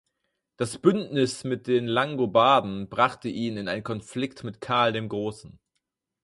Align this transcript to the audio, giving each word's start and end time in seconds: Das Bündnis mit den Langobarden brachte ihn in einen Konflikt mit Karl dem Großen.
Das 0.57 0.79
Bündnis 0.79 1.43
mit 1.43 1.67
den 1.67 1.85
Langobarden 1.85 2.89
brachte 2.89 3.29
ihn 3.29 3.55
in 3.55 3.67
einen 3.67 3.83
Konflikt 3.83 4.43
mit 4.43 4.59
Karl 4.59 4.93
dem 4.93 5.07
Großen. 5.09 5.59